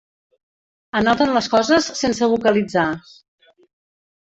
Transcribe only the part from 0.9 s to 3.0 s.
Anoten les coses sense vocalitzar.